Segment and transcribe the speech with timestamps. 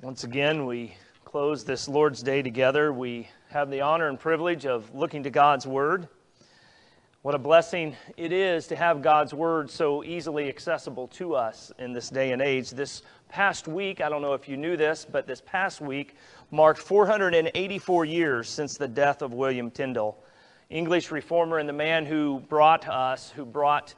[0.00, 2.92] Once again, we close this Lord's Day together.
[2.92, 6.06] We have the honor and privilege of looking to God's Word.
[7.22, 11.92] What a blessing it is to have God's Word so easily accessible to us in
[11.92, 12.70] this day and age.
[12.70, 16.14] This past week, I don't know if you knew this, but this past week
[16.52, 20.16] marked 484 years since the death of William Tyndale,
[20.70, 23.96] English reformer and the man who brought us, who brought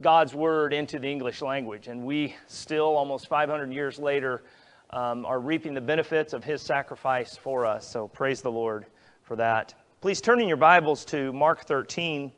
[0.00, 1.88] God's Word into the English language.
[1.88, 4.44] And we still, almost 500 years later,
[4.90, 7.86] um, are reaping the benefits of his sacrifice for us.
[7.86, 8.86] So praise the Lord
[9.22, 9.74] for that.
[10.00, 12.30] Please turn in your Bibles to Mark 13.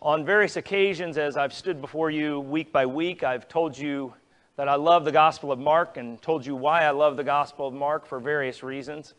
[0.00, 4.14] On various occasions, as I've stood before you week by week, I've told you
[4.56, 7.68] that I love the Gospel of Mark and told you why I love the Gospel
[7.68, 9.14] of Mark for various reasons.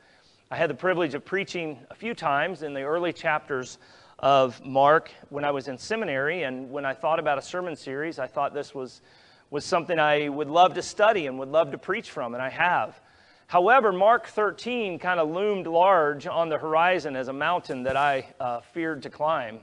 [0.51, 3.77] I had the privilege of preaching a few times in the early chapters
[4.19, 8.19] of Mark when I was in seminary, and when I thought about a sermon series,
[8.19, 9.01] I thought this was
[9.49, 12.49] was something I would love to study and would love to preach from, and I
[12.49, 12.99] have.
[13.47, 18.27] However, Mark 13 kind of loomed large on the horizon as a mountain that I
[18.39, 19.61] uh, feared to climb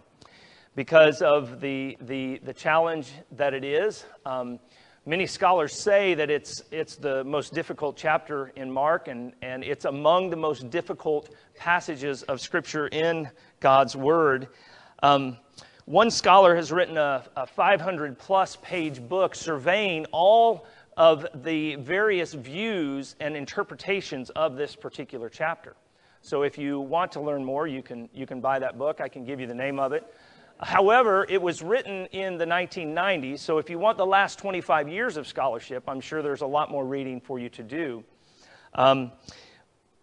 [0.74, 4.04] because of the, the, the challenge that it is.
[4.24, 4.58] Um,
[5.06, 9.84] many scholars say that it's, it's the most difficult chapter in Mark, and, and it's
[9.84, 14.48] among the most difficult passages of Scripture in God's Word.
[15.00, 15.38] Um,
[15.86, 22.32] one scholar has written a, a 500 plus page book surveying all of the various
[22.34, 25.76] views and interpretations of this particular chapter.
[26.22, 29.00] So if you want to learn more, you can, you can buy that book.
[29.00, 30.12] I can give you the name of it.
[30.58, 35.16] However, it was written in the 1990s, so if you want the last 25 years
[35.16, 38.02] of scholarship, I'm sure there's a lot more reading for you to do.
[38.74, 39.12] Um,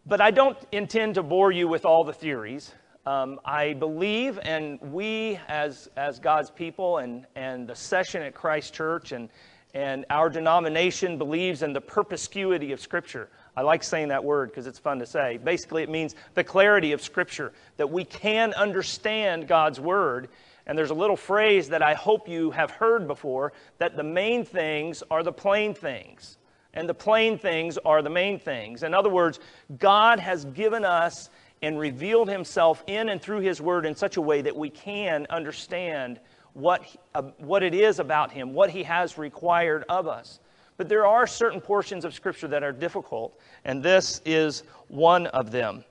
[0.06, 2.72] but I don't intend to bore you with all the theories.
[3.06, 8.74] Um, I believe, and we as, as God's people and, and the session at Christ
[8.74, 9.28] Church and,
[9.74, 13.28] and our denomination believes in the perspicuity of Scripture.
[13.58, 15.38] I like saying that word because it's fun to say.
[15.38, 20.30] Basically, it means the clarity of Scripture, that we can understand God's Word.
[20.66, 24.46] And there's a little phrase that I hope you have heard before that the main
[24.46, 26.38] things are the plain things,
[26.74, 28.84] and the plain things are the main things.
[28.84, 29.42] In other words,
[29.78, 31.30] God has given us
[31.64, 35.26] and revealed himself in and through his word in such a way that we can
[35.32, 36.20] understand
[36.54, 36.84] what,
[37.16, 40.40] uh, what it is about him, what he has required of us.
[40.78, 45.52] But there are certain portions of Scripture that are difficult, and this is one of
[45.52, 45.84] them.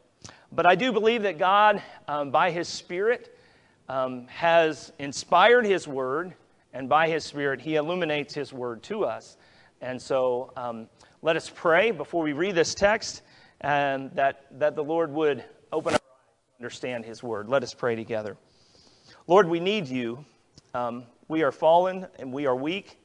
[0.50, 3.38] But I do believe that God, um, by His Spirit,
[3.88, 6.34] um, has inspired His Word,
[6.74, 9.36] and by His Spirit, He illuminates His Word to us.
[9.80, 10.88] And so um,
[11.22, 13.22] let us pray before we read this text,
[13.62, 17.48] and that, that the Lord would open our eyes to understand His word.
[17.48, 18.36] Let us pray together.
[19.26, 20.24] Lord, we need you.
[20.74, 23.00] Um, we are fallen and we are weak.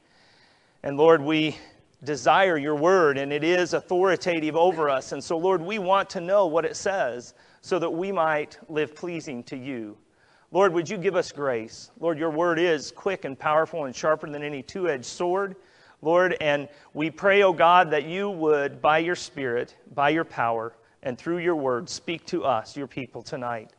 [0.84, 1.56] And Lord, we
[2.04, 5.10] desire your word, and it is authoritative over us.
[5.10, 8.94] And so, Lord, we want to know what it says so that we might live
[8.94, 9.98] pleasing to you.
[10.52, 11.90] Lord, would you give us grace?
[11.98, 15.56] Lord, your word is quick and powerful and sharper than any two edged sword.
[16.00, 20.24] Lord, and we pray, O oh God, that you would, by your Spirit, by your
[20.24, 23.70] power, and through your word, speak to us, your people, tonight.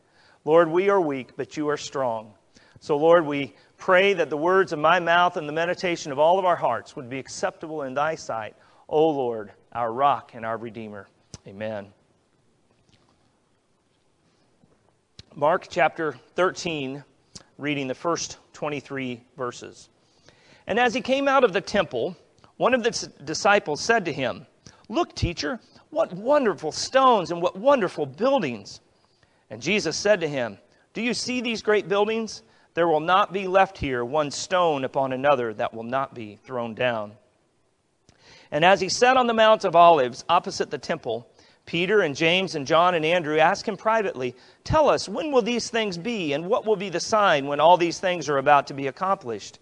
[0.46, 2.34] Lord, we are weak, but you are strong.
[2.80, 6.40] So, Lord, we pray that the words of my mouth and the meditation of all
[6.40, 8.56] of our hearts would be acceptable in thy sight,
[8.88, 11.08] O Lord, our rock and our redeemer.
[11.48, 11.88] Amen.
[15.36, 17.04] Mark chapter 13,
[17.58, 19.90] reading the first 23 verses.
[20.68, 22.18] And as he came out of the temple,
[22.58, 24.46] one of the disciples said to him,
[24.90, 25.60] Look, teacher,
[25.90, 28.82] what wonderful stones and what wonderful buildings.
[29.50, 30.58] And Jesus said to him,
[30.94, 32.44] Do you see these great buildings?
[32.76, 36.76] There will not be left here one stone upon another that will not be thrown
[36.76, 37.14] down.
[38.52, 41.28] And as he sat on the Mount of Olives opposite the temple,
[41.66, 45.70] Peter and James and John and Andrew asked him privately, Tell us, when will these
[45.70, 48.74] things be, and what will be the sign when all these things are about to
[48.74, 49.60] be accomplished?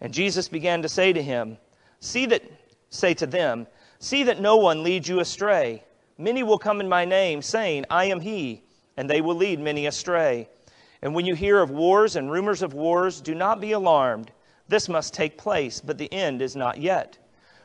[0.00, 1.56] And Jesus began to say to him,
[2.00, 2.42] See that,
[2.90, 3.66] say to them,
[3.98, 5.84] See that no one leads you astray.
[6.18, 8.62] Many will come in my name, saying, I am he,
[8.96, 10.48] and they will lead many astray.
[11.02, 14.32] And when you hear of wars and rumors of wars, do not be alarmed.
[14.68, 17.18] This must take place, but the end is not yet.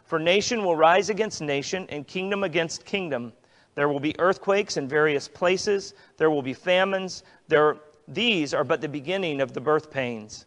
[0.03, 3.33] For nation will rise against nation, and kingdom against kingdom.
[3.75, 7.23] There will be earthquakes in various places, there will be famines.
[7.47, 10.45] There, these are but the beginning of the birth pains.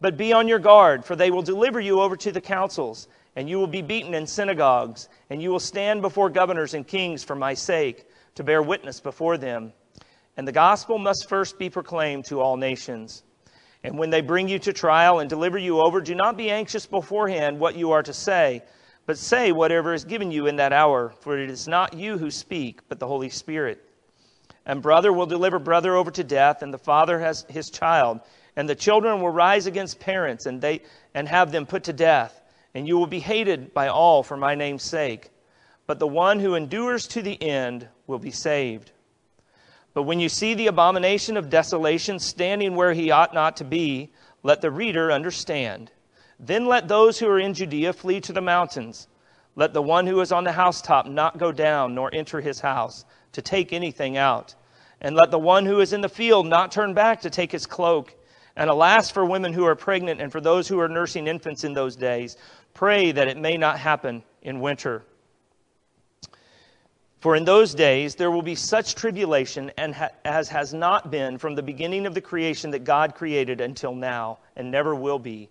[0.00, 3.48] But be on your guard, for they will deliver you over to the councils and
[3.48, 7.34] you will be beaten in synagogues, and you will stand before governors and kings for
[7.34, 9.72] my sake, to bear witness before them.
[10.36, 13.22] And the gospel must first be proclaimed to all nations.
[13.82, 16.86] And when they bring you to trial and deliver you over, do not be anxious
[16.86, 18.62] beforehand what you are to say
[19.10, 22.30] but say whatever is given you in that hour, for it is not you who
[22.30, 23.84] speak, but the Holy Spirit.
[24.64, 28.20] And brother will deliver brother over to death, and the father has his child,
[28.54, 30.82] and the children will rise against parents and they
[31.12, 32.39] and have them put to death,
[32.74, 35.30] and you will be hated by all for my name's sake.
[35.86, 38.92] But the one who endures to the end will be saved.
[39.92, 44.12] But when you see the abomination of desolation standing where he ought not to be,
[44.42, 45.90] let the reader understand.
[46.38, 49.08] Then let those who are in Judea flee to the mountains.
[49.56, 53.04] Let the one who is on the housetop not go down, nor enter his house,
[53.32, 54.54] to take anything out.
[55.00, 57.66] And let the one who is in the field not turn back to take his
[57.66, 58.14] cloak.
[58.56, 61.72] And alas for women who are pregnant and for those who are nursing infants in
[61.72, 62.36] those days.
[62.74, 65.04] Pray that it may not happen in winter.
[67.20, 71.36] For in those days there will be such tribulation and ha- as has not been
[71.36, 75.50] from the beginning of the creation that God created until now, and never will be.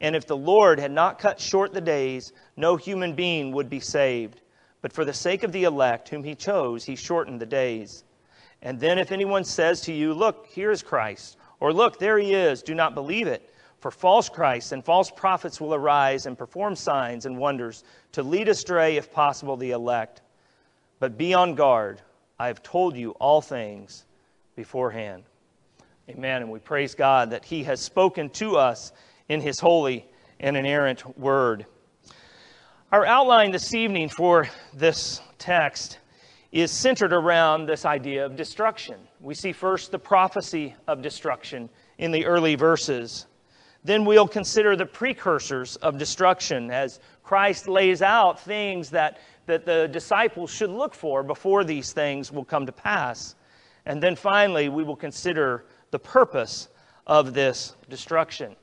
[0.00, 3.78] And if the Lord had not cut short the days, no human being would be
[3.78, 4.40] saved.
[4.82, 8.04] But for the sake of the elect, whom he chose, he shortened the days.
[8.60, 12.34] And then if anyone says to you, Look, here is Christ, or Look, there he
[12.34, 13.53] is, do not believe it.
[13.84, 18.48] For false Christs and false prophets will arise and perform signs and wonders to lead
[18.48, 20.22] astray, if possible, the elect.
[21.00, 22.00] But be on guard.
[22.38, 24.06] I have told you all things
[24.56, 25.24] beforehand.
[26.08, 26.40] Amen.
[26.40, 28.90] And we praise God that He has spoken to us
[29.28, 30.08] in His holy
[30.40, 31.66] and inerrant word.
[32.90, 35.98] Our outline this evening for this text
[36.52, 38.96] is centered around this idea of destruction.
[39.20, 43.26] We see first the prophecy of destruction in the early verses.
[43.84, 49.88] Then we'll consider the precursors of destruction as Christ lays out things that that the
[49.88, 53.34] disciples should look for before these things will come to pass.
[53.86, 56.68] And then finally, we will consider the purpose
[57.06, 58.56] of this destruction.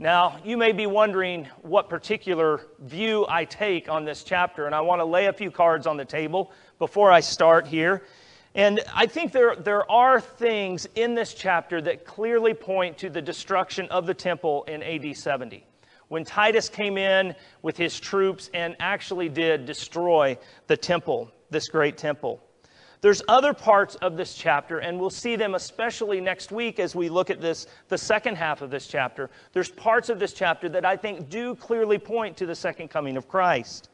[0.00, 4.80] Now, you may be wondering what particular view I take on this chapter, and I
[4.80, 8.04] want to lay a few cards on the table before I start here.
[8.58, 13.22] And I think there, there are things in this chapter that clearly point to the
[13.22, 15.64] destruction of the temple in AD 70
[16.08, 21.96] when Titus came in with his troops and actually did destroy the temple, this great
[21.96, 22.42] temple.
[23.00, 27.08] There's other parts of this chapter, and we'll see them especially next week as we
[27.08, 29.30] look at this, the second half of this chapter.
[29.52, 33.16] There's parts of this chapter that I think do clearly point to the second coming
[33.16, 33.88] of Christ.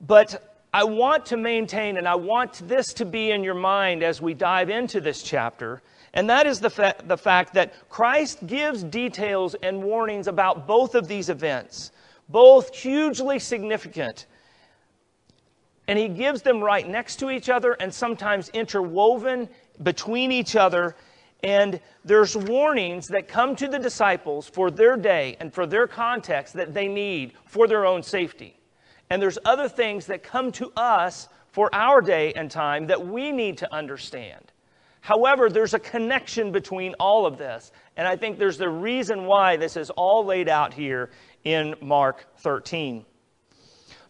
[0.00, 4.20] But I want to maintain, and I want this to be in your mind as
[4.20, 5.80] we dive into this chapter,
[6.12, 10.94] and that is the, fa- the fact that Christ gives details and warnings about both
[10.94, 11.92] of these events,
[12.28, 14.26] both hugely significant.
[15.86, 19.48] And he gives them right next to each other and sometimes interwoven
[19.82, 20.96] between each other.
[21.42, 26.52] And there's warnings that come to the disciples for their day and for their context
[26.54, 28.57] that they need for their own safety.
[29.10, 33.32] And there's other things that come to us for our day and time that we
[33.32, 34.52] need to understand.
[35.00, 37.72] However, there's a connection between all of this.
[37.96, 41.10] And I think there's the reason why this is all laid out here
[41.44, 43.04] in Mark 13.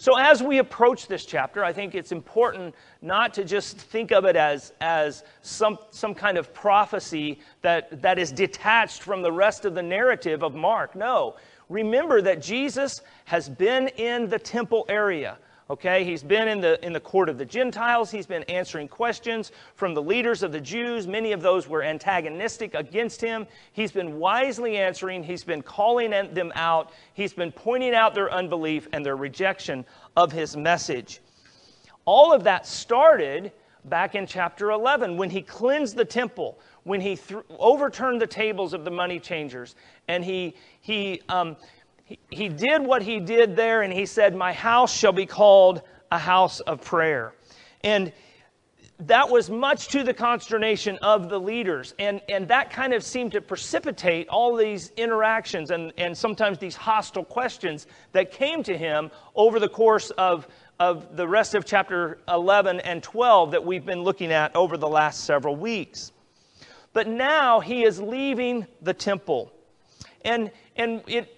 [0.01, 4.25] So, as we approach this chapter, I think it's important not to just think of
[4.25, 9.65] it as, as some, some kind of prophecy that, that is detached from the rest
[9.65, 10.95] of the narrative of Mark.
[10.95, 11.35] No.
[11.69, 15.39] Remember that Jesus has been in the temple area.
[15.71, 18.11] Okay, he's been in the, in the court of the Gentiles.
[18.11, 21.07] He's been answering questions from the leaders of the Jews.
[21.07, 23.47] Many of those were antagonistic against him.
[23.73, 25.23] He's been wisely answering.
[25.23, 26.93] He's been calling them out.
[27.13, 29.85] He's been pointing out their unbelief and their rejection
[30.17, 31.21] of his message.
[32.07, 33.53] All of that started
[33.85, 38.73] back in chapter 11 when he cleansed the temple, when he th- overturned the tables
[38.73, 39.77] of the money changers,
[40.09, 41.55] and he, he, um,
[42.31, 46.19] he, did what he did there, and he said, My house shall be called a
[46.19, 47.35] house of prayer.
[47.85, 48.11] And
[49.01, 51.95] that was much to the consternation of the leaders.
[51.99, 56.75] And, and that kind of seemed to precipitate all these interactions and, and sometimes these
[56.75, 60.49] hostile questions that came to him over the course of,
[60.81, 64.89] of the rest of chapter 11 and 12 that we've been looking at over the
[64.89, 66.13] last several weeks.
[66.93, 69.53] But now he is leaving the temple.
[70.25, 71.37] And, and it,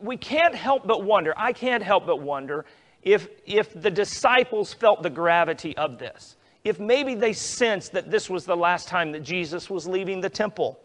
[0.00, 2.64] we can't help but wonder, I can't help but wonder,
[3.02, 6.36] if, if the disciples felt the gravity of this.
[6.64, 10.30] If maybe they sensed that this was the last time that Jesus was leaving the
[10.30, 10.78] temple.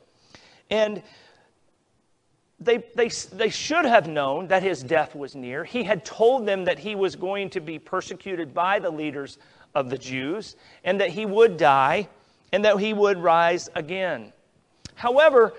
[0.69, 1.03] And
[2.59, 5.63] they, they, they should have known that his death was near.
[5.63, 9.37] He had told them that he was going to be persecuted by the leaders
[9.75, 12.09] of the Jews and that he would die
[12.51, 14.31] and that he would rise again.
[14.95, 15.53] However,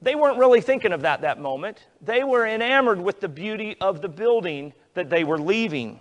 [0.00, 1.84] they weren't really thinking of that that moment.
[2.00, 6.00] They were enamored with the beauty of the building that they were leaving.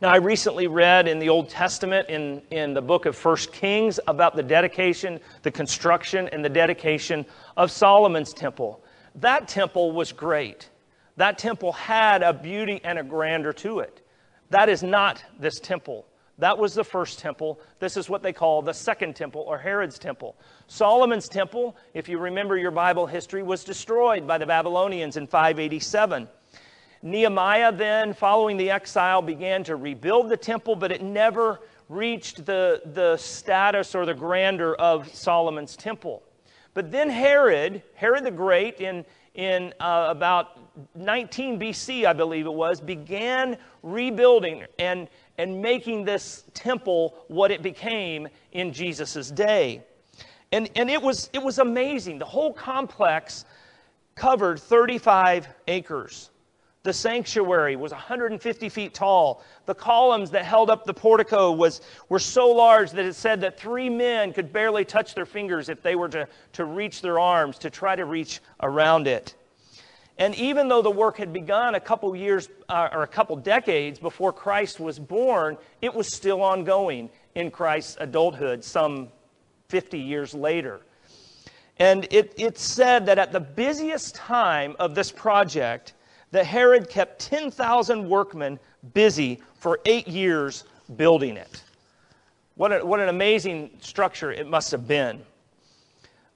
[0.00, 3.98] Now, I recently read in the Old Testament, in, in the book of First Kings,
[4.06, 8.80] about the dedication, the construction, and the dedication of Solomon's temple.
[9.16, 10.70] That temple was great.
[11.16, 14.06] That temple had a beauty and a grandeur to it.
[14.50, 16.06] That is not this temple.
[16.38, 17.60] That was the first temple.
[17.80, 20.36] This is what they call the second temple or Herod's temple.
[20.68, 26.28] Solomon's temple, if you remember your Bible history, was destroyed by the Babylonians in 587.
[27.02, 32.82] Nehemiah then, following the exile, began to rebuild the temple, but it never reached the,
[32.94, 36.22] the status or the grandeur of Solomon's temple.
[36.74, 39.04] But then Herod, Herod the Great, in,
[39.34, 40.58] in uh, about
[40.94, 47.62] 19 BC, I believe it was, began rebuilding and, and making this temple what it
[47.62, 49.82] became in Jesus' day.
[50.50, 52.18] And, and it, was, it was amazing.
[52.18, 53.44] The whole complex
[54.14, 56.30] covered 35 acres.
[56.84, 59.42] The sanctuary was 150 feet tall.
[59.66, 63.58] The columns that held up the portico was, were so large that it said that
[63.58, 67.58] three men could barely touch their fingers if they were to, to reach their arms
[67.58, 69.34] to try to reach around it.
[70.18, 74.00] And even though the work had begun a couple years uh, or a couple decades
[74.00, 79.08] before Christ was born, it was still ongoing in Christ's adulthood some
[79.68, 80.80] 50 years later.
[81.78, 85.92] And it, it said that at the busiest time of this project,
[86.32, 88.58] that Herod kept 10,000 workmen
[88.94, 90.64] busy for eight years
[90.96, 91.62] building it.
[92.56, 95.22] What, a, what an amazing structure it must have been.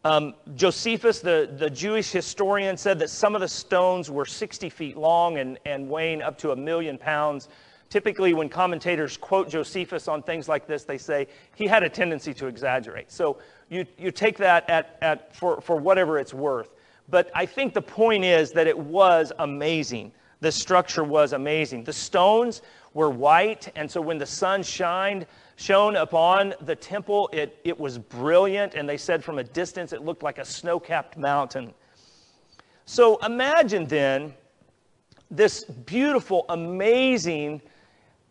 [0.05, 4.97] Um, Josephus, the, the Jewish historian, said that some of the stones were 60 feet
[4.97, 7.49] long and, and weighing up to a million pounds.
[7.89, 12.35] Typically, when commentators quote Josephus on things like this, they say he had a tendency
[12.35, 13.13] to exaggerate.
[13.13, 16.75] So you, you take that at, at, for, for whatever it's worth.
[17.09, 20.13] But I think the point is that it was amazing.
[20.41, 21.85] The structure was amazing.
[21.85, 22.63] The stones
[22.95, 27.99] were white, and so when the sun shined, shone upon the temple, it, it was
[27.99, 31.73] brilliant, and they said from a distance it looked like a snow capped mountain.
[32.85, 34.35] So imagine then
[35.31, 37.63] this beautiful, amazing,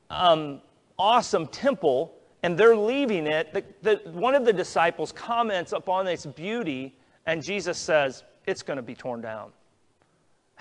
[0.09, 0.61] um,
[0.99, 2.13] awesome temple,
[2.43, 3.53] and they're leaving it.
[3.53, 8.77] The, the, one of the disciples comments upon its beauty, and Jesus says, it's going
[8.77, 9.51] to be torn down.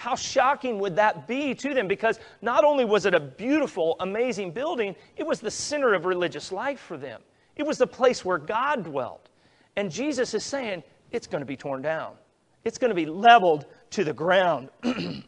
[0.01, 1.87] How shocking would that be to them?
[1.87, 6.51] Because not only was it a beautiful, amazing building, it was the center of religious
[6.51, 7.21] life for them.
[7.55, 9.29] It was the place where God dwelt.
[9.77, 12.15] And Jesus is saying, it's going to be torn down,
[12.65, 14.71] it's going to be leveled to the ground.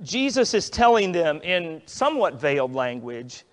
[0.00, 3.44] Jesus is telling them in somewhat veiled language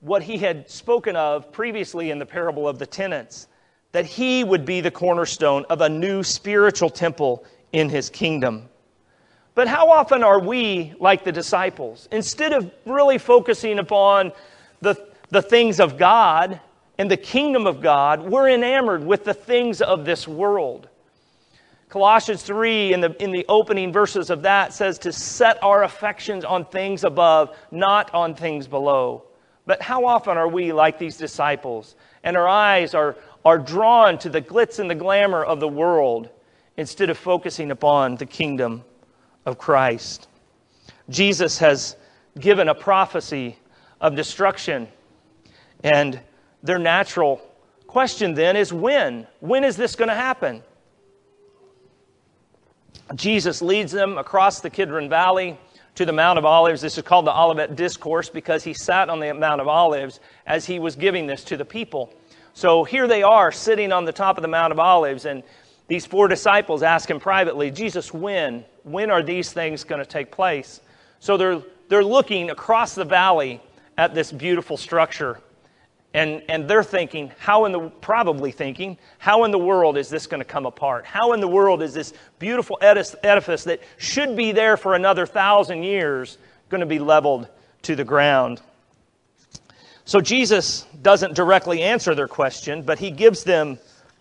[0.00, 3.48] what he had spoken of previously in the parable of the tenants
[3.94, 8.68] that he would be the cornerstone of a new spiritual temple in his kingdom.
[9.54, 12.08] But how often are we like the disciples?
[12.10, 14.32] Instead of really focusing upon
[14.80, 14.96] the,
[15.28, 16.58] the things of God
[16.98, 20.88] and the kingdom of God, we're enamored with the things of this world.
[21.88, 26.44] Colossians 3, in the, in the opening verses of that, says to set our affections
[26.44, 29.22] on things above, not on things below.
[29.66, 31.94] But how often are we like these disciples?
[32.24, 36.28] And our eyes are, are drawn to the glitz and the glamour of the world
[36.76, 38.84] instead of focusing upon the kingdom
[39.44, 40.28] of Christ.
[41.08, 41.96] Jesus has
[42.38, 43.58] given a prophecy
[44.00, 44.88] of destruction,
[45.82, 46.18] and
[46.62, 47.40] their natural
[47.86, 49.26] question then is when?
[49.40, 50.62] When is this going to happen?
[53.14, 55.58] Jesus leads them across the Kidron Valley
[55.94, 56.80] to the Mount of Olives.
[56.80, 60.64] This is called the Olivet Discourse because he sat on the Mount of Olives as
[60.64, 62.12] he was giving this to the people.
[62.54, 65.42] So here they are sitting on the top of the Mount of Olives, and
[65.88, 68.64] these four disciples ask him privately, Jesus, when?
[68.84, 70.80] When are these things going to take place?
[71.18, 73.60] So they're, they're looking across the valley
[73.98, 75.40] at this beautiful structure.
[76.14, 80.28] And, and they're thinking, how in the, probably thinking, how in the world is this
[80.28, 81.04] going to come apart?
[81.04, 85.82] How in the world is this beautiful edifice that should be there for another thousand
[85.82, 87.48] years going to be leveled
[87.82, 88.62] to the ground?
[90.04, 93.78] So Jesus doesn't directly answer their question, but he gives them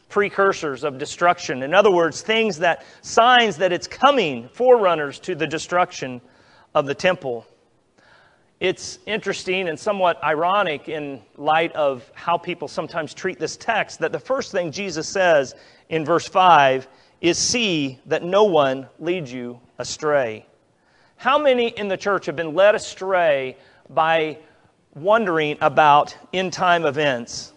[0.07, 1.63] precursors of destruction.
[1.63, 6.21] In other words, things that, signs that it's coming, forerunners to the destruction
[6.73, 7.45] of the temple.
[8.59, 14.13] It's interesting and somewhat ironic in light of how people sometimes treat this text that
[14.13, 15.53] the first thing Jesus says
[15.89, 16.87] in verse 5
[17.19, 20.45] is see that no one leads you astray.
[21.17, 23.57] How many in the church have been led astray
[23.89, 24.37] by
[24.95, 27.53] wondering about end time events.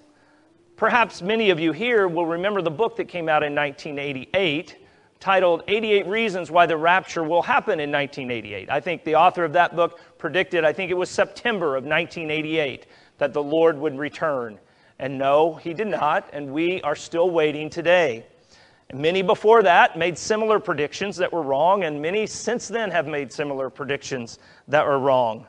[0.77, 4.77] Perhaps many of you here will remember the book that came out in 1988
[5.21, 8.71] titled 88 Reasons Why the Rapture Will Happen in 1988.
[8.71, 12.87] I think the author of that book predicted, I think it was September of 1988,
[13.19, 14.59] that the Lord would return.
[14.99, 18.27] And no, he did not, and we are still waiting today.
[18.91, 23.07] And many before that made similar predictions that were wrong, and many since then have
[23.07, 24.39] made similar predictions
[24.69, 25.47] that were wrong.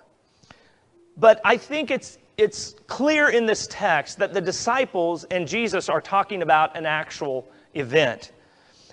[1.17, 6.01] But I think it's, it's clear in this text that the disciples and Jesus are
[6.01, 8.31] talking about an actual event.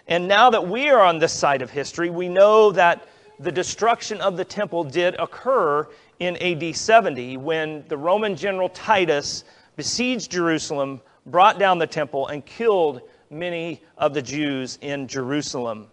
[0.07, 3.07] And now that we are on this side of history, we know that
[3.39, 5.89] the destruction of the temple did occur
[6.19, 9.45] in AD 70 when the Roman general Titus
[9.77, 13.01] besieged Jerusalem, brought down the temple, and killed
[13.31, 15.89] many of the Jews in Jerusalem.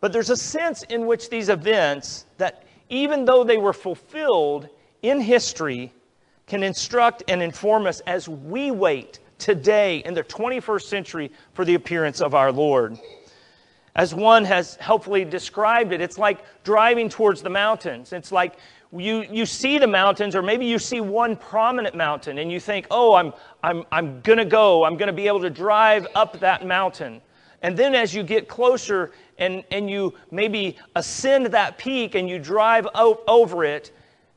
[0.00, 4.68] But there's a sense in which these events, that even though they were fulfilled
[5.02, 5.92] in history,
[6.46, 11.74] can instruct and inform us as we wait today in the 21st century for the
[11.74, 12.98] appearance of our Lord.
[13.96, 18.12] As one has helpfully described it, it's like driving towards the mountains.
[18.12, 18.54] It's like
[18.92, 22.86] you, you see the mountains, or maybe you see one prominent mountain, and you think,
[22.90, 26.38] oh, I'm, I'm, I'm going to go, I'm going to be able to drive up
[26.40, 27.20] that mountain.
[27.62, 32.38] And then as you get closer and, and you maybe ascend that peak and you
[32.38, 33.92] drive over it,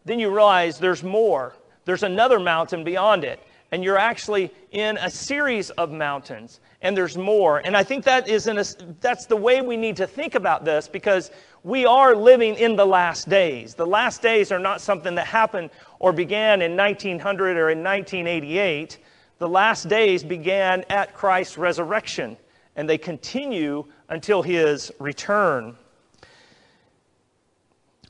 [0.05, 1.55] then you realize there's more.
[1.85, 3.39] There's another mountain beyond it.
[3.71, 7.59] And you're actually in a series of mountains and there's more.
[7.65, 8.63] And i think that is in a,
[9.01, 11.31] that's the way we need to think about this because
[11.63, 13.73] we are living in the last days.
[13.73, 18.99] The last days are not something that happened or began in 1900 or in 1988
[19.39, 22.37] the last days began at christ's resurrection
[22.77, 25.75] and they continue until his return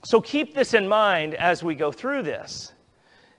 [0.03, 2.74] so keep this in mind as we go through this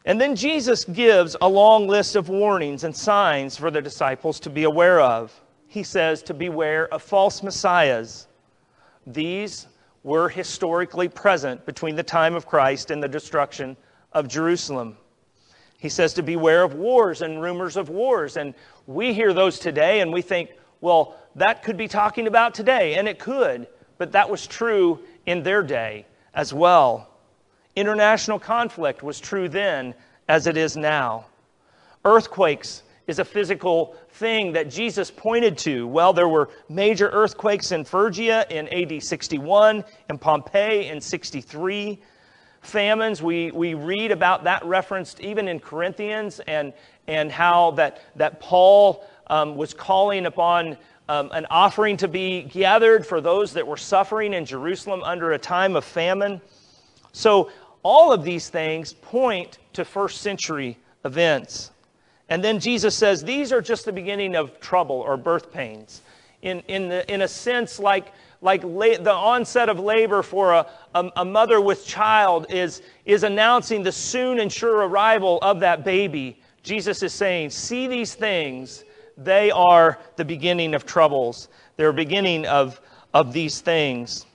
[0.07, 4.51] and then Jesus gives a long list of warnings and signs for the disciples to
[4.51, 5.33] be aware of.
[5.67, 8.29] He says to beware of false messiahs.
[9.07, 9.67] These
[10.03, 13.79] were historically present between the time of Christ and the destruction
[14.13, 14.99] of Jerusalem.
[15.79, 18.37] He says to beware of wars and rumors of wars.
[18.37, 18.55] And
[18.87, 20.51] we hear those today and we think,
[20.83, 22.97] well, that could be talking about today.
[22.97, 27.09] And it could, but that was true in their day as well.
[27.77, 29.95] International conflict was true then
[30.29, 31.27] as it is now.
[32.05, 35.87] Earthquakes is a physical thing that Jesus pointed to.
[35.87, 42.01] Well, there were major earthquakes in Phrygia in AD 61, in Pompeii in 63.
[42.63, 46.73] Famines, we, we read about that referenced even in Corinthians and,
[47.07, 53.07] and how that, that Paul um, was calling upon um, an offering to be gathered
[53.07, 56.41] for those that were suffering in Jerusalem under a time of famine.
[57.13, 57.51] So
[57.83, 61.71] all of these things point to first century events.
[62.29, 66.01] And then Jesus says these are just the beginning of trouble or birth pains.
[66.43, 70.67] In, in, the, in a sense, like, like la- the onset of labor for a,
[70.95, 75.85] a, a mother with child is, is announcing the soon and sure arrival of that
[75.85, 76.39] baby.
[76.63, 78.85] Jesus is saying, See these things,
[79.17, 81.49] they are the beginning of troubles.
[81.77, 82.81] They're beginning of,
[83.13, 84.27] of these things.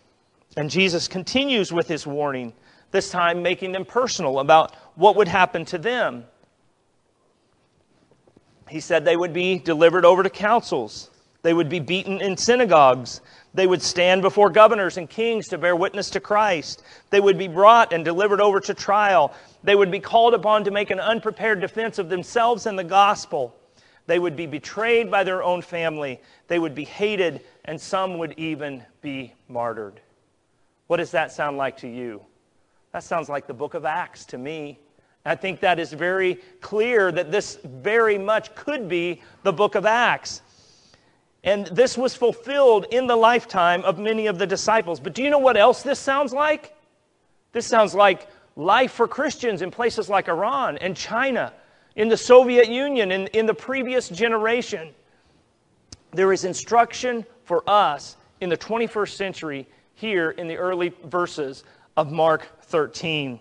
[0.57, 2.53] And Jesus continues with his warning
[2.91, 6.25] this time making them personal about what would happen to them.
[8.67, 11.09] He said they would be delivered over to councils,
[11.41, 13.21] they would be beaten in synagogues.
[13.51, 16.83] They would stand before governors and kings to bear witness to Christ.
[17.09, 19.33] They would be brought and delivered over to trial.
[19.63, 23.55] They would be called upon to make an unprepared defense of themselves and the gospel.
[24.09, 26.19] They would be betrayed by their own family.
[26.47, 30.01] They would be hated, and some would even be martyred.
[30.87, 32.25] What does that sound like to you?
[32.91, 34.79] That sounds like the book of Acts to me.
[35.25, 39.85] I think that is very clear that this very much could be the book of
[39.85, 40.41] Acts.
[41.43, 44.99] And this was fulfilled in the lifetime of many of the disciples.
[44.99, 46.75] But do you know what else this sounds like?
[47.51, 51.53] This sounds like life for Christians in places like Iran and China,
[51.95, 54.89] in the Soviet Union, in, in the previous generation.
[56.11, 61.63] There is instruction for us in the 21st century here in the early verses
[61.97, 63.39] of Mark 13.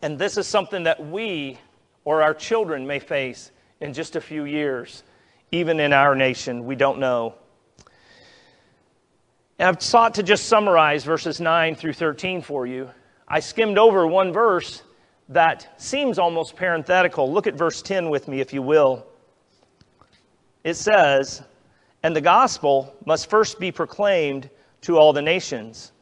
[0.00, 1.58] And this is something that we
[2.04, 5.02] or our children may face in just a few years,
[5.50, 6.64] even in our nation.
[6.64, 7.34] We don't know.
[9.58, 12.90] And I've sought to just summarize verses 9 through 13 for you.
[13.26, 14.82] I skimmed over one verse
[15.28, 17.30] that seems almost parenthetical.
[17.30, 19.06] Look at verse 10 with me, if you will.
[20.64, 21.42] It says,
[22.02, 24.48] And the gospel must first be proclaimed
[24.82, 25.92] to all the nations.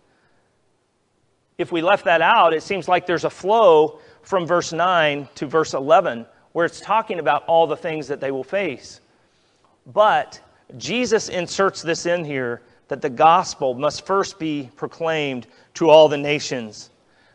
[1.58, 5.46] If we left that out, it seems like there's a flow from verse 9 to
[5.46, 9.00] verse 11 where it's talking about all the things that they will face.
[9.86, 10.40] But
[10.78, 16.16] Jesus inserts this in here that the gospel must first be proclaimed to all the
[16.16, 16.90] nations.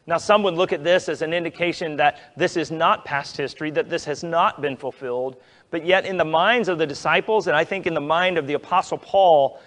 [0.08, 3.70] Now, some would look at this as an indication that this is not past history,
[3.72, 5.38] that this has not been fulfilled.
[5.70, 8.48] But yet, in the minds of the disciples, and I think in the mind of
[8.48, 9.62] the Apostle Paul,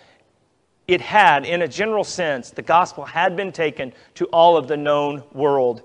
[0.88, 4.76] it had, in a general sense, the gospel had been taken to all of the
[4.76, 5.82] known world.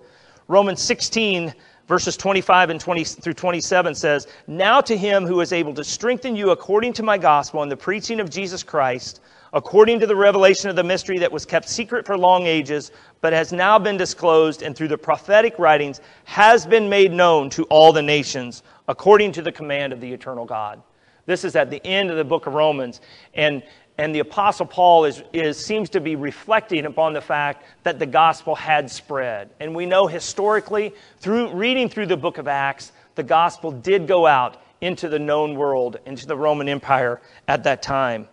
[0.48, 1.54] Romans 16,
[1.88, 6.36] verses 25 and 20 through 27 says, Now to him who is able to strengthen
[6.36, 9.22] you according to my gospel and the preaching of Jesus Christ,
[9.54, 13.34] according to the revelation of the mystery that was kept secret for long ages, but
[13.34, 17.92] has now been disclosed and through the prophetic writings has been made known to all
[17.92, 20.82] the nations, according to the command of the eternal God.
[21.26, 23.02] This is at the end of the book of Romans.
[23.34, 23.64] And
[24.00, 28.06] and the Apostle Paul is, is, seems to be reflecting upon the fact that the
[28.06, 29.50] gospel had spread.
[29.60, 34.26] And we know historically, through reading through the book of Acts, the gospel did go
[34.26, 38.30] out into the known world, into the Roman Empire at that time.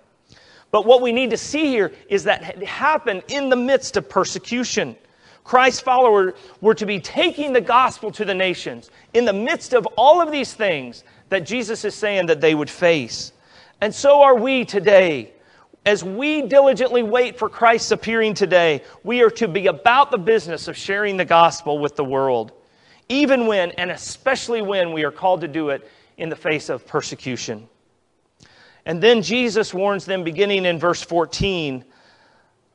[0.76, 4.10] But what we need to see here is that it happened in the midst of
[4.10, 4.94] persecution.
[5.42, 9.86] Christ's followers were to be taking the gospel to the nations in the midst of
[9.96, 13.32] all of these things that Jesus is saying that they would face.
[13.80, 15.32] And so are we today
[15.86, 20.68] as we diligently wait for Christ's appearing today, we are to be about the business
[20.68, 22.52] of sharing the gospel with the world,
[23.08, 26.86] even when, and especially when, we are called to do it in the face of
[26.86, 27.66] persecution.
[28.86, 31.84] And then Jesus warns them, beginning in verse 14,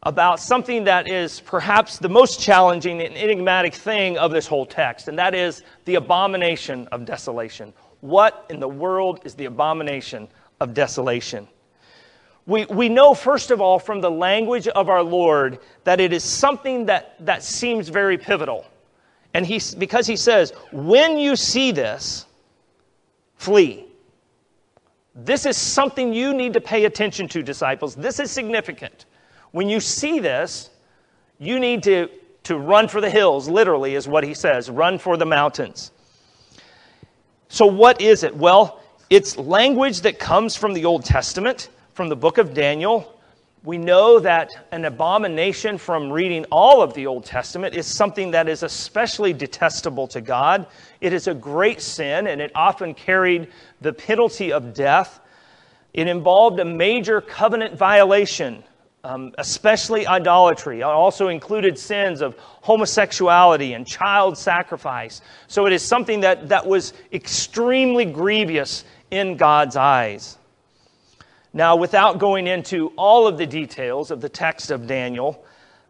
[0.03, 5.07] about something that is perhaps the most challenging and enigmatic thing of this whole text,
[5.07, 7.73] and that is the abomination of desolation.
[8.01, 10.27] What in the world is the abomination
[10.59, 11.47] of desolation?
[12.45, 16.23] We, we know, first of all, from the language of our Lord, that it is
[16.23, 18.65] something that, that seems very pivotal.
[19.33, 22.25] And he, because he says, when you see this,
[23.37, 23.85] flee.
[25.13, 27.95] This is something you need to pay attention to, disciples.
[27.95, 29.05] This is significant.
[29.51, 30.69] When you see this,
[31.37, 32.09] you need to,
[32.43, 35.91] to run for the hills, literally, is what he says run for the mountains.
[37.49, 38.35] So, what is it?
[38.35, 43.19] Well, it's language that comes from the Old Testament from the book of Daniel,
[43.63, 48.49] we know that an abomination from reading all of the Old Testament is something that
[48.49, 50.65] is especially detestable to God.
[51.01, 53.49] It is a great sin, and it often carried
[53.81, 55.19] the penalty of death.
[55.93, 58.63] It involved a major covenant violation,
[59.03, 60.81] um, especially idolatry.
[60.81, 65.21] It also included sins of homosexuality and child sacrifice.
[65.47, 70.37] So it is something that, that was extremely grievous in God's eyes.
[71.53, 75.43] Now, without going into all of the details of the text of Daniel,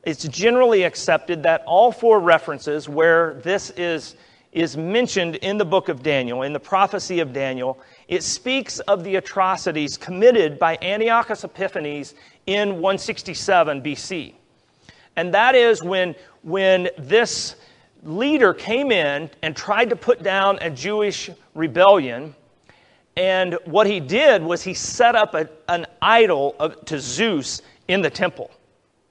[0.04, 4.16] it's generally accepted that all four references where this is,
[4.52, 9.04] is mentioned in the book of Daniel, in the prophecy of Daniel, it speaks of
[9.04, 12.16] the atrocities committed by Antiochus Epiphanes
[12.48, 14.34] in 167 BC.
[15.16, 17.56] And that is when, when this
[18.04, 22.36] leader came in and tried to put down a Jewish rebellion
[23.18, 28.02] and what he did was he set up a, an idol of, to Zeus in
[28.02, 28.52] the temple.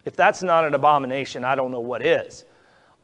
[0.04, 2.44] If that's not an abomination, I don't know what is.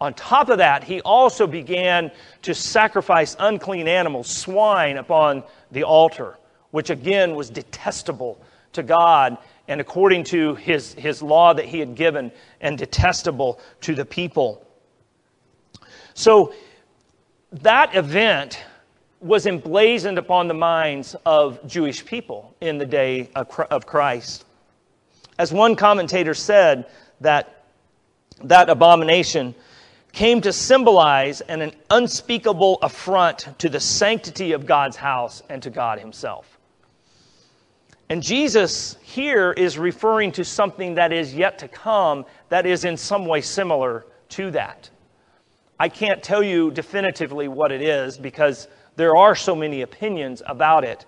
[0.00, 2.10] On top of that, he also began
[2.42, 6.36] to sacrifice unclean animals, swine, upon the altar,
[6.70, 8.38] which again was detestable
[8.72, 12.30] to God and according to his, his law that he had given,
[12.60, 14.64] and detestable to the people.
[16.14, 16.54] So
[17.50, 18.62] that event
[19.20, 24.44] was emblazoned upon the minds of Jewish people in the day of Christ.
[25.38, 26.86] As one commentator said,
[27.20, 27.64] that
[28.44, 29.54] that abomination
[30.16, 35.98] came to symbolize an, unspeakable affront to the sanctity of God's house and to God
[35.98, 36.58] Himself.
[38.08, 42.96] And Jesus here is referring to something that is yet to come that is in
[42.96, 44.88] some way similar to that.
[45.78, 50.82] I can't tell you definitively what it is because there are so many opinions about
[50.82, 51.04] it.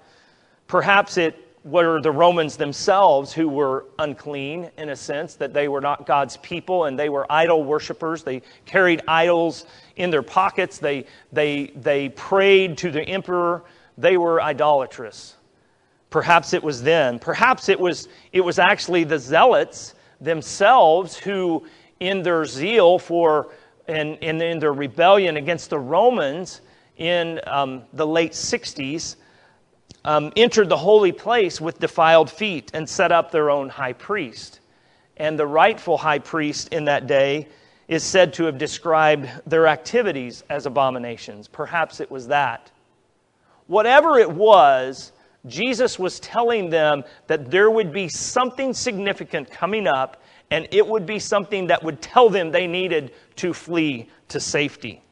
[0.66, 5.80] Perhaps it were the Romans themselves who were unclean in a sense, that they were
[5.80, 8.22] not God's people and they were idol worshippers.
[8.22, 13.64] They carried idols in their pockets, they, they, they prayed to the emperor.
[13.96, 15.36] They were idolatrous.
[16.10, 17.18] Perhaps it was then.
[17.18, 21.66] Perhaps it was, it was actually the zealots themselves who,
[22.00, 23.48] in their zeal for
[23.88, 26.60] and, in their rebellion against the Romans,
[26.96, 29.16] in um, the late 60s
[30.04, 34.60] um, entered the holy place with defiled feet and set up their own high priest.
[35.16, 37.48] And the rightful high priest in that day
[37.88, 41.48] is said to have described their activities as abominations.
[41.48, 42.70] Perhaps it was that.
[43.66, 45.12] Whatever it was,
[45.46, 51.06] Jesus was telling them that there would be something significant coming up, and it would
[51.06, 55.02] be something that would tell them they needed to flee to safety.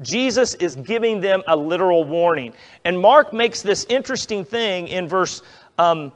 [0.00, 2.52] Jesus is giving them a literal warning.
[2.84, 5.42] And Mark makes this interesting thing in verse
[5.78, 6.12] um,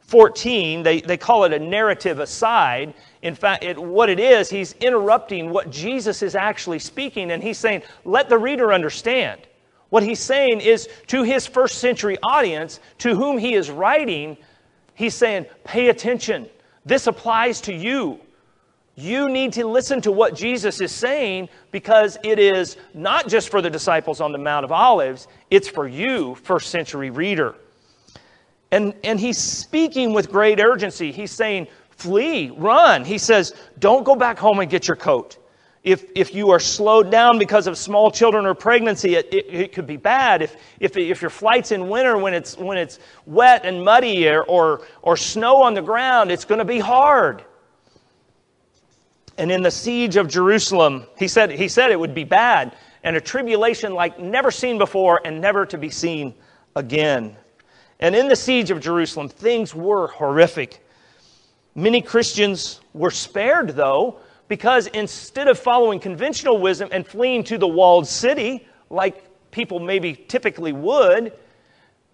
[0.00, 0.82] 14.
[0.82, 2.94] They, they call it a narrative aside.
[3.22, 7.58] In fact, it, what it is, he's interrupting what Jesus is actually speaking, and he's
[7.58, 9.42] saying, Let the reader understand.
[9.90, 14.36] What he's saying is to his first century audience, to whom he is writing,
[14.94, 16.48] he's saying, Pay attention.
[16.86, 18.18] This applies to you.
[18.98, 23.62] You need to listen to what Jesus is saying because it is not just for
[23.62, 27.54] the disciples on the Mount of Olives, it's for you, first century reader.
[28.72, 31.12] And, and he's speaking with great urgency.
[31.12, 33.04] He's saying, Flee, run.
[33.04, 35.38] He says, Don't go back home and get your coat.
[35.84, 39.72] If, if you are slowed down because of small children or pregnancy, it, it, it,
[39.72, 40.42] could be bad.
[40.42, 44.42] If, if, if your flight's in winter when it's, when it's wet and muddy or,
[44.42, 47.44] or, or snow on the ground, it's going to be hard.
[49.38, 53.16] And in the siege of Jerusalem, he said, he said it would be bad and
[53.16, 56.34] a tribulation like never seen before and never to be seen
[56.74, 57.36] again.
[58.00, 60.84] And in the siege of Jerusalem, things were horrific.
[61.74, 67.68] Many Christians were spared, though, because instead of following conventional wisdom and fleeing to the
[67.68, 71.32] walled city, like people maybe typically would,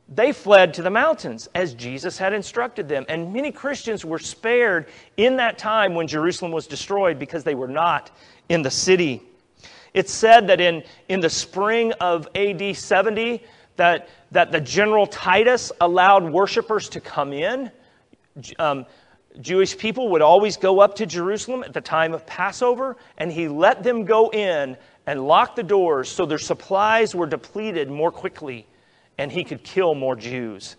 [0.09, 3.07] they fled to the mountains as Jesus had instructed them.
[3.09, 4.87] And many Christians were spared
[5.17, 8.11] in that time when Jerusalem was destroyed because they were not
[8.49, 9.23] in the city.
[9.95, 13.43] It's said that in, in the spring of AD 70,
[13.77, 17.71] that, that the general Titus allowed worshipers to come in.
[18.59, 18.85] Um,
[19.41, 23.49] Jewish people would always go up to Jerusalem at the time of Passover, and he
[23.49, 28.67] let them go in and lock the doors so their supplies were depleted more quickly
[29.19, 30.77] and he could kill more Jews.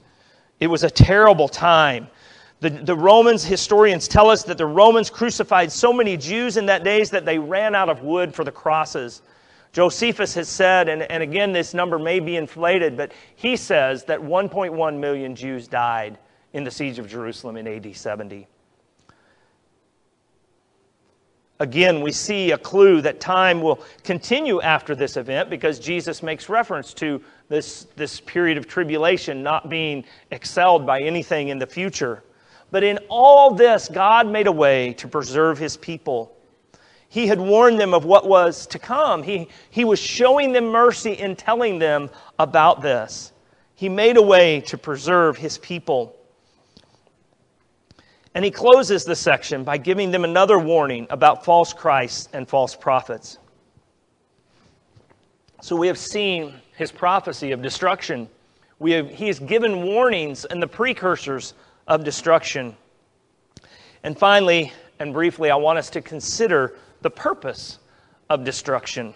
[0.59, 2.07] It was a terrible time.
[2.61, 6.83] The, the Romans, historians tell us that the Romans crucified so many Jews in that
[6.83, 9.21] days that they ran out of wood for the crosses.
[9.73, 14.19] Josephus has said, and, and again, this number may be inflated, but he says that
[14.19, 16.17] 1.1 million Jews died
[16.53, 18.47] in the siege of Jerusalem in AD 70.
[21.59, 26.49] Again, we see a clue that time will continue after this event because Jesus makes
[26.49, 32.23] reference to this, this period of tribulation not being excelled by anything in the future.
[32.71, 36.35] But in all this, God made a way to preserve his people.
[37.07, 39.23] He had warned them of what was to come.
[39.23, 43.31] He, he was showing them mercy in telling them about this.
[43.75, 46.15] He made a way to preserve his people.
[48.33, 52.75] And he closes the section by giving them another warning about false Christs and false
[52.75, 53.37] prophets.
[55.65, 58.29] So we have seen his prophecy of destruction.
[58.77, 61.55] We have, he has given warnings and the precursors
[61.87, 62.77] of destruction.
[64.03, 67.79] And finally, and briefly, I want us to consider the purpose
[68.29, 69.15] of destruction.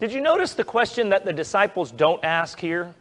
[0.00, 2.92] Did you notice the question that the disciples don't ask here?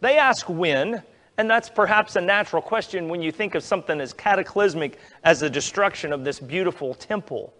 [0.00, 1.02] They ask when,
[1.38, 5.50] and that's perhaps a natural question when you think of something as cataclysmic as the
[5.50, 7.52] destruction of this beautiful temple.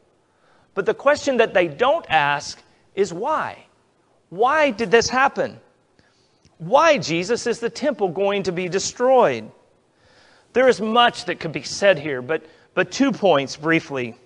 [0.74, 2.62] But the question that they don't ask
[2.94, 3.66] is why?
[4.34, 5.60] Why did this happen?
[6.58, 9.48] Why, Jesus, is the temple going to be destroyed?
[10.54, 12.44] There is much that could be said here, but,
[12.74, 14.16] but two points briefly.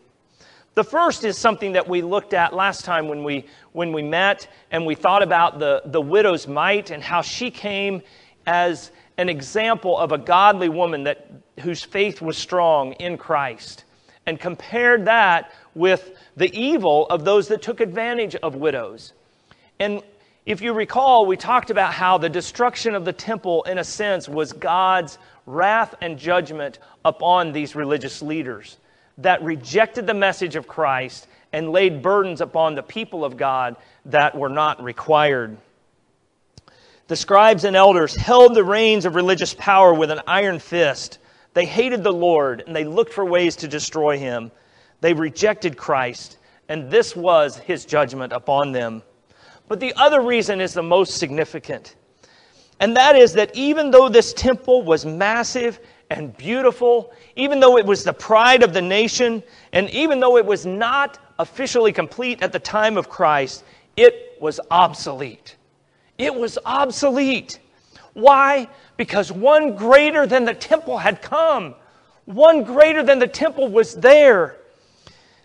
[0.72, 4.48] The first is something that we looked at last time when we, when we met
[4.70, 8.00] and we thought about the, the widow's mite and how she came
[8.46, 13.84] as an example of a godly woman that, whose faith was strong in Christ
[14.24, 19.12] and compared that with the evil of those that took advantage of widows.
[19.80, 20.02] And
[20.46, 24.28] if you recall, we talked about how the destruction of the temple, in a sense,
[24.28, 28.76] was God's wrath and judgment upon these religious leaders
[29.18, 34.36] that rejected the message of Christ and laid burdens upon the people of God that
[34.36, 35.56] were not required.
[37.08, 41.18] The scribes and elders held the reins of religious power with an iron fist.
[41.54, 44.50] They hated the Lord and they looked for ways to destroy him.
[45.00, 46.36] They rejected Christ,
[46.68, 49.02] and this was his judgment upon them.
[49.68, 51.94] But the other reason is the most significant.
[52.80, 57.84] And that is that even though this temple was massive and beautiful, even though it
[57.84, 62.52] was the pride of the nation, and even though it was not officially complete at
[62.52, 63.64] the time of Christ,
[63.96, 65.56] it was obsolete.
[66.16, 67.58] It was obsolete.
[68.14, 68.68] Why?
[68.96, 71.74] Because one greater than the temple had come.
[72.24, 74.57] One greater than the temple was there.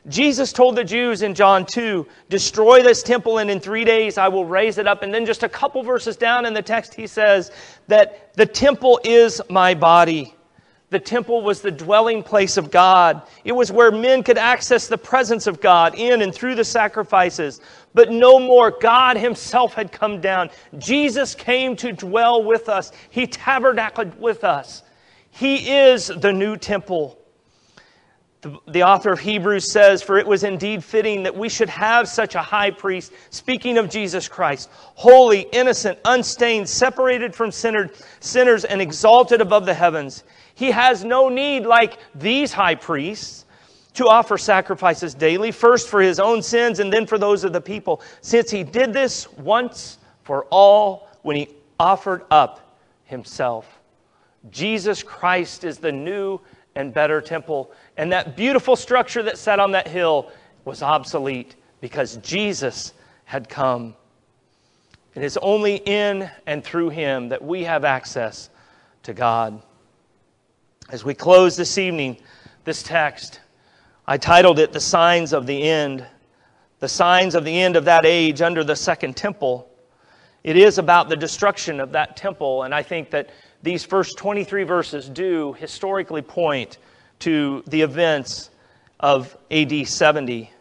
[0.07, 4.27] Jesus told the Jews in John 2, destroy this temple and in three days I
[4.27, 5.01] will raise it up.
[5.01, 7.51] And then just a couple verses down in the text, he says
[7.87, 10.35] that the temple is my body.
[10.89, 13.23] The temple was the dwelling place of God.
[13.43, 17.61] It was where men could access the presence of God in and through the sacrifices.
[17.95, 18.69] But no more.
[18.69, 20.51] God Himself had come down.
[20.77, 24.83] Jesus came to dwell with us, He tabernacled with us.
[25.31, 27.17] He is the new temple.
[28.43, 32.10] The, the, author of Hebrews says, For it was indeed fitting that we should have
[32.10, 38.65] such a high priest, speaking of Jesus Christ, holy, innocent, unstained, separated from sinner, sinners,
[38.65, 40.25] and exalted above the heavens.
[40.56, 43.45] He has no need, like these high priests,
[43.93, 47.62] to offer sacrifices daily, first for his own sins and then for those of the
[47.62, 51.47] people, since he did this once for all when he
[51.79, 53.79] offered up himself.
[54.51, 56.41] Jesus Christ is the new
[56.75, 57.71] and better temple.
[57.97, 60.31] And that beautiful structure that sat on that hill
[60.65, 62.93] was obsolete because Jesus
[63.25, 63.95] had come.
[65.15, 68.49] It is only in and through him that we have access
[69.03, 69.62] to God.
[70.89, 72.17] As we close this evening,
[72.63, 73.39] this text,
[74.07, 76.05] I titled it The Signs of the End.
[76.79, 79.69] The signs of the end of that age under the second temple.
[80.43, 83.29] It is about the destruction of that temple, and I think that
[83.63, 86.78] these first 23 verses do historically point
[87.19, 88.49] to the events
[88.99, 90.52] of AD 70.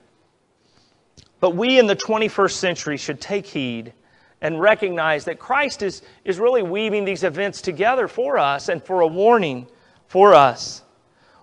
[1.41, 3.93] But we in the 21st century should take heed
[4.41, 9.01] and recognize that Christ is, is really weaving these events together for us and for
[9.01, 9.67] a warning
[10.07, 10.83] for us.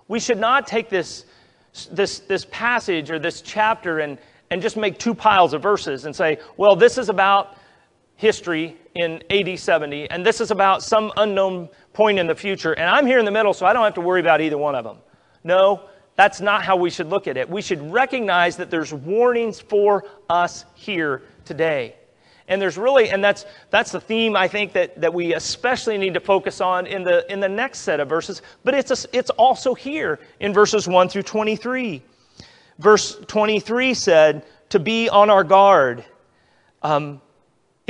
[0.08, 1.26] We should not take this,
[1.92, 4.18] this, this passage or this chapter and,
[4.50, 7.58] and just make two piles of verses and say, well, this is about
[8.16, 12.88] history in AD 70, and this is about some unknown point in the future, and
[12.88, 14.84] I'm here in the middle, so I don't have to worry about either one of
[14.84, 14.98] them.
[15.44, 17.48] No, that's not how we should look at it.
[17.48, 21.94] We should recognize that there's warnings for us here today.
[22.46, 26.14] And there's really, and that's, that's the theme I think that, that we especially need
[26.14, 29.30] to focus on in the, in the next set of verses, but it's, a, it's
[29.30, 32.02] also here in verses 1 through 23.
[32.80, 36.04] Verse 23 said, to be on our guard.
[36.82, 37.20] Um,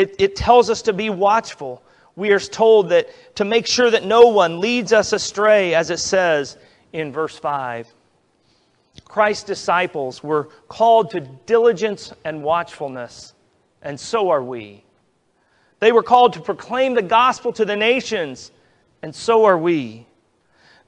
[0.00, 1.82] it, it tells us to be watchful.
[2.16, 5.98] We are told that to make sure that no one leads us astray, as it
[5.98, 6.56] says
[6.92, 7.86] in verse 5.
[9.04, 13.34] Christ's disciples were called to diligence and watchfulness,
[13.82, 14.84] and so are we.
[15.80, 18.50] They were called to proclaim the gospel to the nations,
[19.02, 20.06] and so are we.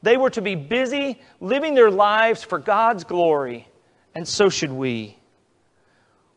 [0.03, 3.69] They were to be busy living their lives for God's glory,
[4.15, 5.17] and so should we.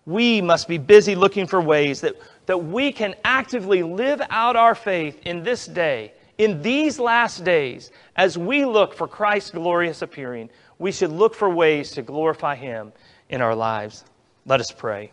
[0.06, 4.76] We must be busy looking for ways that, that we can actively live out our
[4.76, 10.50] faith in this day in these last days, as we look for Christ's glorious appearing,
[10.80, 12.92] we should look for ways to glorify Him
[13.30, 14.04] in our lives.
[14.46, 15.12] Let us pray.